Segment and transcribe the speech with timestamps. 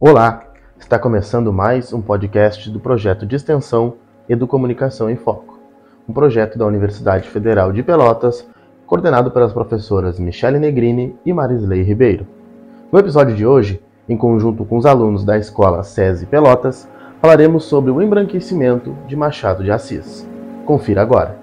[0.00, 0.44] Olá,
[0.78, 3.94] está começando mais um podcast do projeto de extensão
[4.28, 5.58] Educomunicação em Foco,
[6.08, 8.48] um projeto da Universidade Federal de Pelotas,
[8.86, 12.28] coordenado pelas professoras Michele Negrini e Marisley Ribeiro.
[12.92, 16.88] No episódio de hoje, em conjunto com os alunos da escola SESI Pelotas,
[17.20, 20.24] falaremos sobre o embranquecimento de Machado de Assis.
[20.64, 21.36] Confira agora.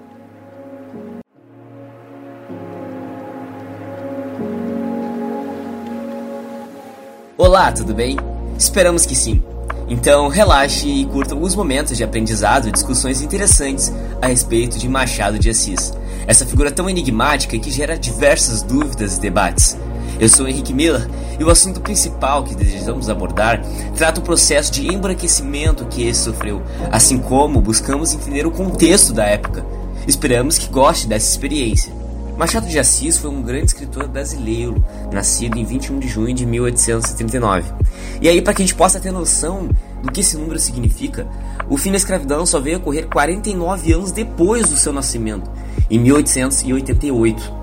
[7.36, 8.16] Olá, tudo bem?
[8.58, 9.42] Esperamos que sim.
[9.88, 15.38] Então relaxe e curta alguns momentos de aprendizado e discussões interessantes a respeito de Machado
[15.38, 15.92] de Assis,
[16.26, 19.76] essa figura tão enigmática que gera diversas dúvidas e debates.
[20.18, 21.08] Eu sou Henrique Miller
[21.38, 23.62] e o assunto principal que desejamos abordar
[23.96, 29.24] trata o processo de embranquecimento que ele sofreu, assim como buscamos entender o contexto da
[29.24, 29.64] época.
[30.06, 31.92] Esperamos que goste dessa experiência.
[32.36, 37.72] Machado de Assis foi um grande escritor brasileiro, nascido em 21 de junho de 1839.
[38.20, 39.70] E aí, para que a gente possa ter noção
[40.02, 41.26] do que esse número significa,
[41.66, 45.50] o fim da escravidão só veio ocorrer 49 anos depois do seu nascimento,
[45.90, 47.54] em 1888.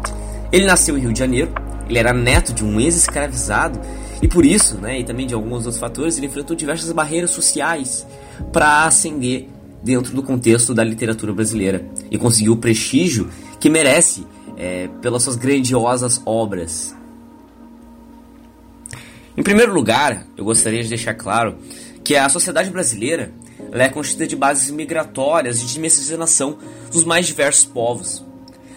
[0.51, 1.53] Ele nasceu em Rio de Janeiro,
[1.87, 3.79] ele era neto de um ex-escravizado
[4.23, 8.07] e por isso, né, e também de alguns outros fatores, ele enfrentou diversas barreiras sociais
[8.51, 9.47] para ascender
[9.83, 13.29] dentro do contexto da literatura brasileira e conseguiu o prestígio
[13.59, 14.25] que merece
[14.57, 16.95] é, pelas suas grandiosas obras.
[19.35, 21.55] Em primeiro lugar, eu gostaria de deixar claro
[22.03, 23.31] que a sociedade brasileira
[23.71, 26.57] é constituída de bases migratórias e de miscigenação
[26.91, 28.23] dos mais diversos povos.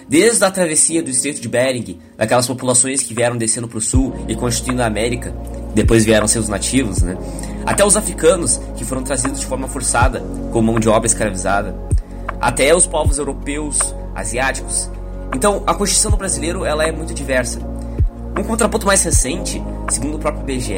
[0.08, 4.14] Desde a travessia do Estreito de Bering, daquelas populações que vieram descendo para o sul
[4.28, 5.34] e constituindo a América,
[5.74, 7.18] depois vieram seus nativos, né?
[7.66, 10.20] até os africanos que foram trazidos de forma forçada
[10.52, 11.76] como mão de obra escravizada,
[12.40, 13.78] até os povos europeus,
[14.14, 14.88] asiáticos
[15.36, 17.60] então, a Constituição do brasileiro ela é muito diversa.
[18.38, 20.72] Um contraponto mais recente, segundo o próprio IBGE,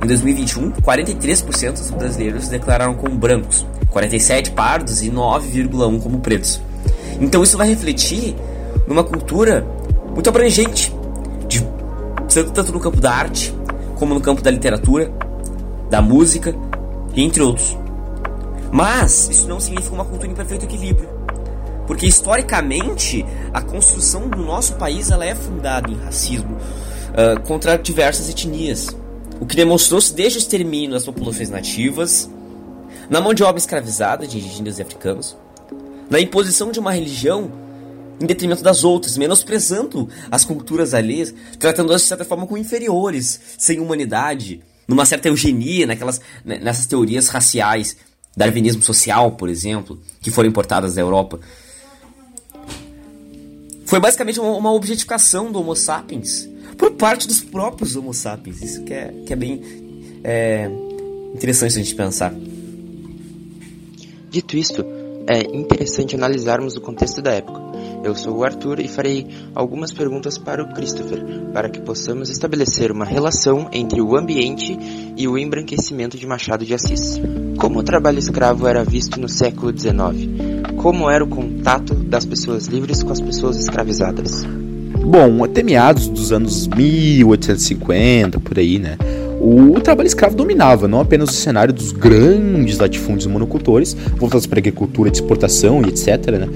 [0.00, 6.60] em 2021, 43% dos brasileiros se declararam como brancos, 47 pardos e 9,1 como pretos.
[7.20, 8.36] Então isso vai refletir
[8.86, 9.66] numa cultura
[10.14, 10.94] muito abrangente,
[11.48, 11.60] de,
[12.54, 13.52] tanto no campo da arte,
[13.96, 15.10] como no campo da literatura,
[15.90, 16.54] da música,
[17.16, 17.76] entre outros.
[18.70, 21.17] Mas isso não significa uma cultura em perfeito equilíbrio.
[21.88, 28.28] Porque historicamente a construção do nosso país ela é fundada em racismo uh, contra diversas
[28.28, 28.94] etnias,
[29.40, 32.30] o que demonstrou-se desde o extermínio das populações nativas,
[33.08, 35.34] na mão de obra escravizada de indígenas e africanos,
[36.10, 37.50] na imposição de uma religião
[38.20, 43.80] em detrimento das outras, menosprezando as culturas alheias, tratando-as de certa forma como inferiores, sem
[43.80, 47.96] humanidade, numa certa eugenia, naquelas, né, nessas teorias raciais,
[48.36, 51.40] darwinismo social, por exemplo, que foram importadas da Europa.
[53.88, 58.62] Foi basicamente uma, uma objetificação do Homo sapiens por parte dos próprios Homo sapiens.
[58.62, 59.62] Isso que é, que é bem
[60.22, 60.70] é,
[61.34, 62.34] interessante a gente pensar.
[64.28, 64.84] Dito isto,
[65.26, 67.62] é interessante analisarmos o contexto da época.
[68.04, 71.24] Eu sou o Arthur e farei algumas perguntas para o Christopher,
[71.54, 74.78] para que possamos estabelecer uma relação entre o ambiente
[75.16, 77.18] e o embranquecimento de Machado de Assis.
[77.58, 80.76] Como o trabalho escravo era visto no século XIX?
[80.76, 84.44] Como era o contato das pessoas livres com as pessoas escravizadas?
[85.04, 88.96] Bom, até meados dos anos 1850, por aí, né?
[89.40, 94.60] O trabalho escravo dominava não apenas o cenário dos grandes latifúndios monocultores, voltados para a
[94.60, 96.48] agricultura de exportação e etc., né?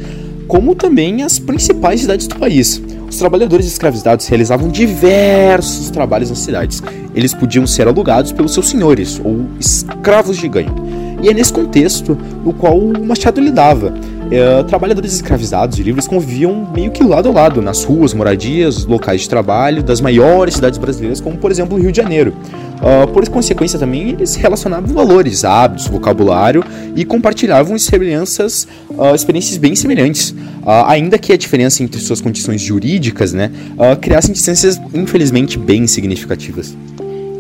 [0.48, 2.82] como também as principais cidades do país.
[3.08, 6.82] Os trabalhadores escravizados realizavam diversos trabalhos nas cidades.
[7.14, 10.74] Eles podiam ser alugados pelos seus senhores, ou escravos de ganho.
[11.22, 13.94] E é nesse contexto no qual o Machado lidava.
[14.34, 19.20] É, trabalhadores escravizados e livres conviviam meio que lado a lado, nas ruas, moradias, locais
[19.20, 22.32] de trabalho das maiores cidades brasileiras, como por exemplo o Rio de Janeiro.
[22.80, 26.64] Uh, por consequência também, eles relacionavam valores, hábitos, vocabulário
[26.96, 30.30] e compartilhavam semelhanças, uh, experiências bem semelhantes.
[30.30, 33.50] Uh, ainda que a diferença entre suas condições jurídicas né,
[34.00, 36.74] criassem distâncias infelizmente bem significativas.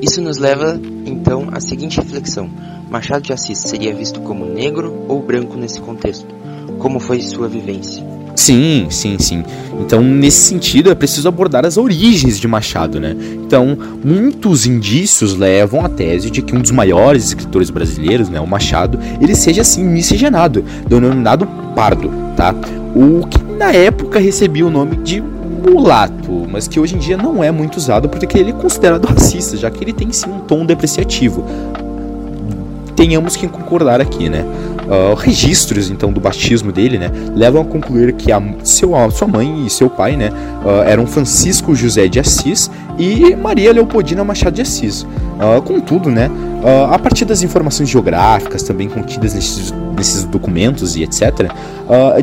[0.02, 2.50] Isso nos leva, então, à seguinte reflexão.
[2.90, 6.41] Machado de Assis seria visto como negro ou branco nesse contexto?
[6.82, 8.04] Como foi sua vivência?
[8.34, 9.44] Sim, sim, sim.
[9.78, 13.14] Então, nesse sentido, é preciso abordar as origens de Machado, né?
[13.34, 18.46] Então, muitos indícios levam à tese de que um dos maiores escritores brasileiros, né, o
[18.48, 21.46] Machado, ele seja assim miscigenado, denominado
[21.76, 22.52] pardo, tá?
[22.96, 27.44] O que na época recebia o nome de mulato, mas que hoje em dia não
[27.44, 30.66] é muito usado porque ele é considerado racista, já que ele tem sim um tom
[30.66, 31.44] depreciativo.
[32.96, 34.44] Tenhamos que concordar aqui, né?
[34.82, 39.28] Uh, registros então do batismo dele, né, levam a concluir que a, seu, a sua
[39.28, 40.30] mãe e seu pai, né,
[40.64, 42.68] uh, eram Francisco José de Assis
[42.98, 45.02] e Maria Leopoldina Machado de Assis.
[45.02, 46.28] Uh, contudo, né,
[46.90, 51.50] a partir das informações geográficas também contidas nesses, nesses documentos e etc.,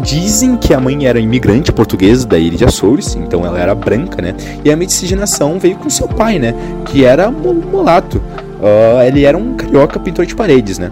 [0.01, 4.21] dizem que a mãe era imigrante portuguesa da ilha de Açores, então ela era branca,
[4.21, 4.33] né?
[4.63, 6.55] E a miscigenação veio com seu pai, né?
[6.85, 8.21] Que era mulato.
[8.59, 10.91] Uh, ele era um carioca pintor de paredes, né?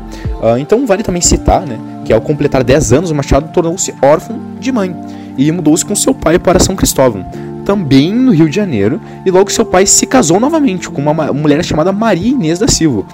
[0.59, 1.77] então vale também citar, né?
[2.05, 4.95] Que ao completar 10 anos, Machado tornou-se órfão de mãe
[5.37, 7.25] e mudou-se com seu pai para São Cristóvão
[7.67, 11.61] também no Rio de Janeiro, e logo seu pai se casou novamente com uma mulher
[11.65, 13.05] chamada Maria Inês da Silva.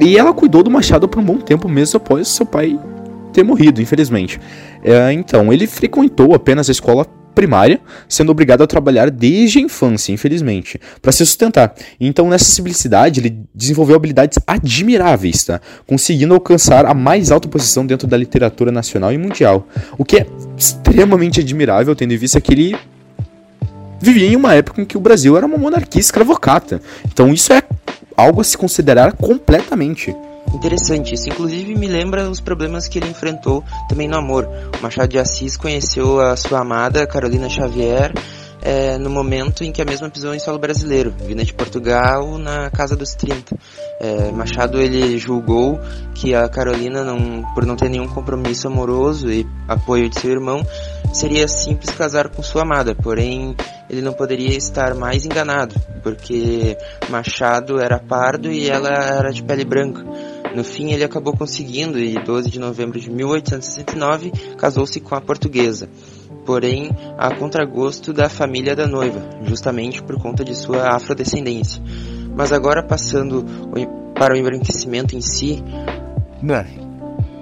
[0.00, 2.78] E ela cuidou do Machado por um bom tempo, mesmo após seu pai
[3.32, 4.40] ter morrido, infelizmente.
[4.84, 7.04] É, então, ele frequentou apenas a escola
[7.36, 7.78] primária,
[8.08, 11.74] sendo obrigado a trabalhar desde a infância, infelizmente, para se sustentar.
[12.00, 15.60] Então, nessa simplicidade, ele desenvolveu habilidades admiráveis, tá?
[15.86, 19.68] conseguindo alcançar a mais alta posição dentro da literatura nacional e mundial.
[19.98, 22.76] O que é extremamente admirável, tendo em vista que ele
[24.00, 26.80] vivia em uma época em que o Brasil era uma monarquia escravocata.
[27.12, 27.62] Então isso é
[28.16, 30.14] algo a se considerar completamente.
[30.54, 34.48] Interessante, isso inclusive me lembra os problemas que ele enfrentou também no amor.
[34.78, 38.12] O Machado de Assis conheceu a sua amada Carolina Xavier
[38.66, 42.68] é, no momento em que a mesma pisou em solo brasileiro, vinda de Portugal na
[42.68, 43.56] casa dos 30.
[44.00, 45.78] É, Machado ele julgou
[46.16, 50.66] que a Carolina, não, por não ter nenhum compromisso amoroso e apoio de seu irmão,
[51.12, 53.54] seria simples casar com sua amada, porém
[53.88, 56.76] ele não poderia estar mais enganado, porque
[57.08, 60.04] Machado era pardo e ela era de pele branca.
[60.54, 65.88] No fim, ele acabou conseguindo e 12 de novembro de 1869 casou-se com a portuguesa
[66.46, 71.82] porém a contragosto da família da noiva, justamente por conta de sua afrodescendência.
[72.34, 73.44] Mas agora passando
[74.14, 75.62] para o embranquecimento em si.
[76.40, 76.86] Bem,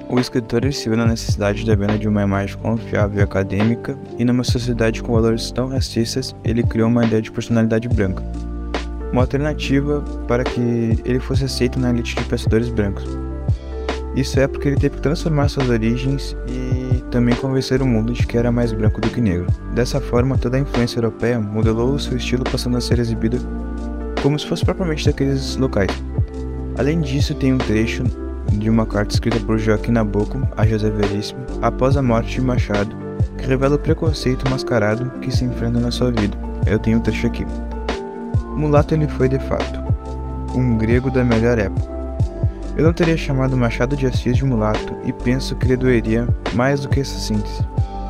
[0.08, 4.24] o escritor se viu na necessidade da venda de uma imagem confiável e acadêmica, e
[4.24, 8.22] numa sociedade com valores tão racistas, ele criou uma ideia de personalidade branca.
[9.14, 10.60] Uma alternativa para que
[11.04, 13.04] ele fosse aceito na elite de pensadores brancos.
[14.16, 18.26] Isso é porque ele teve que transformar suas origens e também convencer o mundo de
[18.26, 19.46] que era mais branco do que negro.
[19.72, 23.38] Dessa forma, toda a influência europeia modelou o seu estilo passando a ser exibida
[24.20, 25.92] como se fosse propriamente daqueles locais.
[26.76, 28.02] Além disso, tem um trecho
[28.54, 32.96] de uma carta escrita por Joaquim Nabuco a José Veríssimo após a morte de Machado,
[33.38, 36.36] que revela o preconceito mascarado que se enfrenta na sua vida.
[36.66, 37.46] Eu tenho um trecho aqui.
[38.56, 39.82] Mulato ele foi de fato,
[40.54, 41.94] um grego da melhor época
[42.76, 46.80] eu não teria chamado Machado de Assis de mulato e penso que ele doeria mais
[46.80, 47.64] do que essa síntese.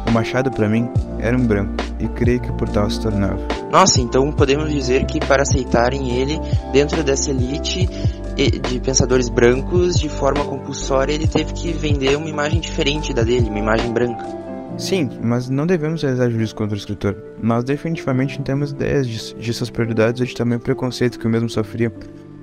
[0.08, 0.88] O Machado, para mim,
[1.18, 3.38] era um branco e creio que por tal se tornava.
[3.70, 6.40] Nossa, então podemos dizer que para aceitarem ele
[6.72, 7.88] dentro dessa elite
[8.36, 13.50] de pensadores brancos de forma compulsória, ele teve que vender uma imagem diferente da dele,
[13.50, 14.43] uma imagem branca.
[14.76, 17.16] Sim, mas não devemos realizar juízo contra o escritor.
[17.40, 21.30] Nós definitivamente não temos ideias de, de suas prioridades ou de tamanho preconceito que o
[21.30, 21.92] mesmo sofria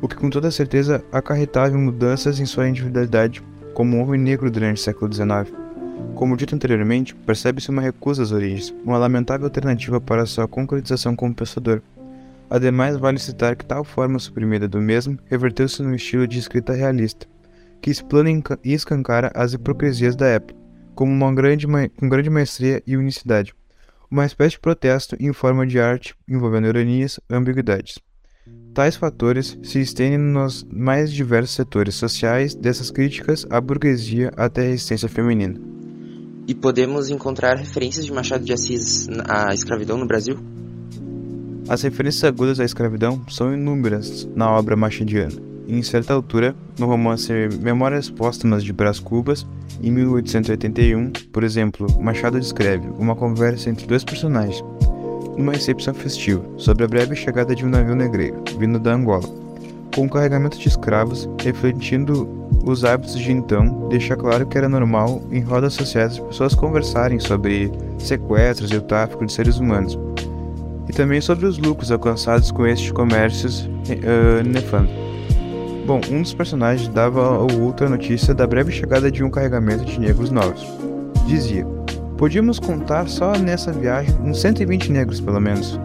[0.02, 3.44] o que com toda certeza acarretava mudanças em sua individualidade
[3.74, 5.54] como homem negro durante o século XIX.
[6.16, 11.36] Como dito anteriormente, percebe-se uma recusa às origens, uma lamentável alternativa para sua concretização como
[11.36, 11.82] pensador.
[12.50, 17.28] Ademais, vale citar que tal forma suprimida do mesmo reverteu-se num estilo de escrita realista,
[17.82, 18.30] que explana
[18.64, 20.61] e escancara as hipocrisias da época,
[20.96, 21.68] como uma grande,
[21.98, 23.54] com grande maestria e unicidade,
[24.10, 28.00] uma espécie de protesto em forma de arte envolvendo ironias e ambiguidades.
[28.74, 34.70] Tais fatores se estendem nos mais diversos setores sociais, dessas críticas à burguesia até a
[34.70, 35.60] resistência feminina.
[36.48, 40.38] E podemos encontrar referências de Machado de Assis à escravidão no Brasil?
[41.70, 45.51] As referências agudas à escravidão são inúmeras na obra machadiana.
[45.72, 49.48] Em certa altura, no romance Memórias Póstumas de Brás Cubas,
[49.82, 54.62] em 1881, por exemplo, Machado descreve uma conversa entre dois personagens,
[55.38, 59.24] numa recepção festiva sobre a breve chegada de um navio negreiro, vindo da Angola.
[59.96, 62.28] Com o carregamento de escravos, refletindo
[62.66, 67.18] os hábitos de então, deixa claro que era normal em rodas sociais as pessoas conversarem
[67.18, 69.98] sobre sequestros e o tráfico de seres humanos,
[70.90, 75.11] e também sobre os lucros alcançados com estes comércios uh, nefandos.
[75.86, 80.30] Bom, um dos personagens dava a notícia da breve chegada de um carregamento de negros
[80.30, 80.66] novos.
[81.26, 81.66] Dizia:
[82.18, 85.80] Podíamos contar só nessa viagem uns 120 negros, pelo menos.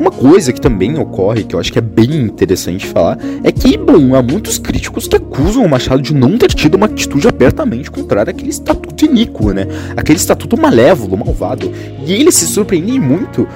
[0.00, 3.76] Uma coisa que também ocorre, que eu acho que é bem interessante falar, é que,
[3.76, 7.90] bom, há muitos críticos que acusam o Machado de não ter tido uma atitude abertamente
[7.90, 9.66] contrária àquele estatuto iníquo, né?
[9.96, 11.70] Aquele estatuto malévolo, malvado.
[12.04, 13.46] E ele se surpreende muito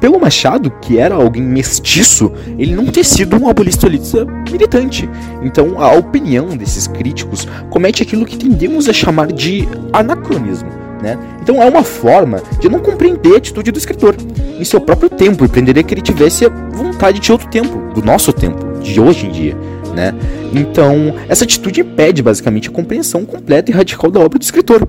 [0.00, 5.08] pelo Machado, que era alguém mestiço, ele não ter sido um abolicionista militante.
[5.42, 10.68] Então, a opinião desses críticos comete aquilo que tendemos a chamar de anacronismo.
[11.02, 11.16] Né?
[11.40, 14.16] Então é uma forma de não compreender a atitude do escritor
[14.58, 18.32] em seu próprio tempo e prenderia que ele tivesse vontade de outro tempo, do nosso
[18.32, 19.56] tempo, de hoje em dia.
[19.94, 20.12] né?
[20.52, 24.88] Então, essa atitude impede basicamente a compreensão completa e radical da obra do escritor,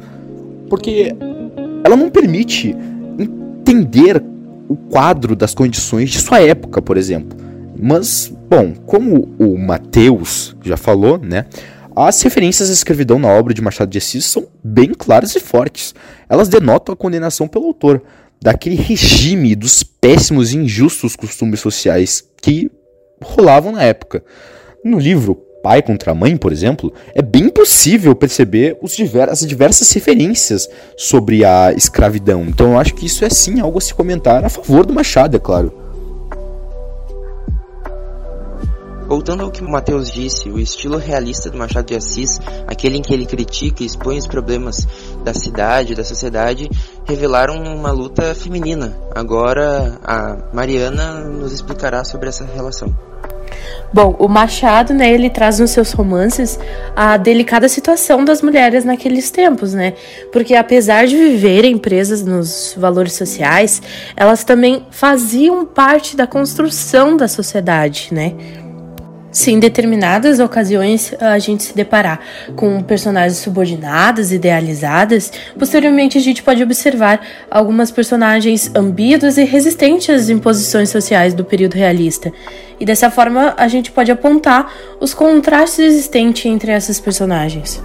[0.67, 1.15] porque
[1.83, 2.75] ela não permite
[3.17, 4.21] entender
[4.69, 7.37] o quadro das condições de sua época, por exemplo.
[7.77, 11.45] Mas, bom, como o Mateus já falou, né?
[11.95, 15.93] As referências à escravidão na obra de Machado de Assis são bem claras e fortes.
[16.29, 18.01] Elas denotam a condenação pelo autor
[18.41, 22.71] daquele regime dos péssimos e injustos costumes sociais que
[23.21, 24.23] rolavam na época.
[24.85, 30.69] No livro Pai contra Mãe, por exemplo, é bem possível perceber diver as diversas referências
[30.97, 32.43] sobre a escravidão.
[32.43, 35.37] Então eu acho que isso é sim algo a se comentar a favor do Machado,
[35.37, 35.73] é claro.
[39.07, 43.01] Voltando ao que o Matheus disse, o estilo realista do Machado de Assis, aquele em
[43.01, 44.87] que ele critica e expõe os problemas
[45.23, 46.69] da cidade, da sociedade,
[47.05, 48.95] revelaram uma luta feminina.
[49.15, 52.95] Agora a Mariana nos explicará sobre essa relação.
[53.91, 56.59] Bom, o Machado, né, ele traz nos seus romances
[56.95, 59.93] a delicada situação das mulheres naqueles tempos, né?
[60.31, 63.81] Porque apesar de viverem presas nos valores sociais,
[64.15, 68.33] elas também faziam parte da construção da sociedade, né?
[69.31, 72.19] Se em determinadas ocasiões a gente se deparar
[72.55, 80.29] com personagens subordinadas, idealizadas, posteriormente a gente pode observar algumas personagens ambíguas e resistentes às
[80.29, 82.33] imposições sociais do período realista.
[82.79, 87.81] E dessa forma a gente pode apontar os contrastes existentes entre essas personagens.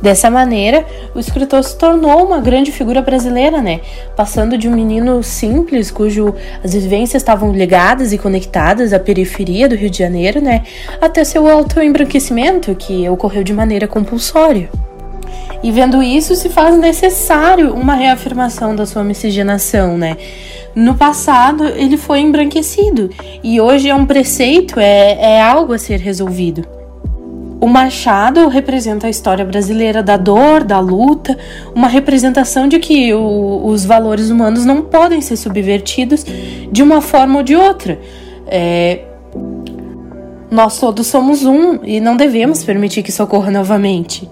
[0.00, 3.80] Dessa maneira, o escritor se tornou uma grande figura brasileira, né?
[4.16, 9.74] Passando de um menino simples, cujo as vivências estavam ligadas e conectadas à periferia do
[9.74, 10.62] Rio de Janeiro, né?
[11.00, 14.70] Até seu autoembranquecimento, que ocorreu de maneira compulsória.
[15.64, 20.16] E vendo isso, se faz necessário uma reafirmação da sua miscigenação, né?
[20.76, 23.10] No passado, ele foi embranquecido
[23.42, 26.77] e hoje é um preceito, é, é algo a ser resolvido.
[27.60, 31.36] O Machado representa a história brasileira da dor, da luta,
[31.74, 36.24] uma representação de que o, os valores humanos não podem ser subvertidos
[36.70, 37.98] de uma forma ou de outra.
[38.46, 39.00] É,
[40.50, 44.28] nós todos somos um e não devemos permitir que isso ocorra novamente.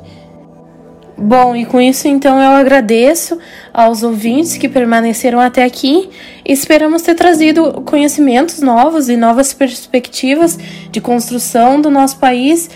[1.18, 3.38] Bom, e com isso então eu agradeço
[3.72, 6.10] aos ouvintes que permaneceram até aqui
[6.44, 10.58] esperamos ter trazido conhecimentos novos e novas perspectivas
[10.90, 12.68] de construção do nosso país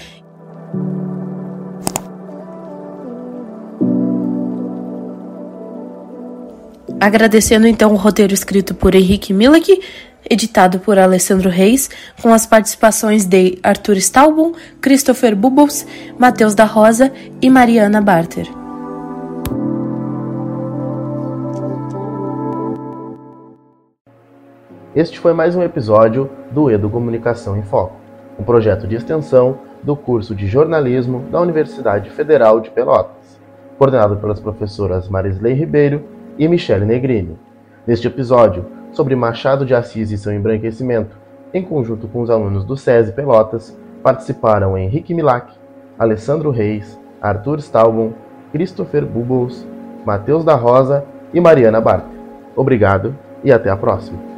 [7.01, 9.81] Agradecendo então o roteiro escrito por Henrique Milek,
[10.29, 11.89] editado por Alessandro Reis,
[12.21, 14.53] com as participações de Arthur Staubon,
[14.83, 15.87] Christopher Bubbles,
[16.19, 18.47] Matheus da Rosa e Mariana Barter.
[24.95, 27.97] Este foi mais um episódio do Edu Comunicação em Foco,
[28.39, 33.41] um projeto de extensão do curso de jornalismo da Universidade Federal de Pelotas,
[33.79, 37.39] coordenado pelas professoras Marisley Ribeiro e Michele Negrini.
[37.87, 41.19] Neste episódio, sobre Machado de Assis e seu embranquecimento,
[41.53, 45.53] em conjunto com os alunos do SESI Pelotas, participaram Henrique Milak,
[45.99, 48.15] Alessandro Reis, Arthur Staubon,
[48.53, 49.67] Christopher Bubbles,
[50.07, 51.05] Matheus da Rosa
[51.35, 52.19] e Mariana Barter.
[52.57, 54.30] Obrigado e até a próxima.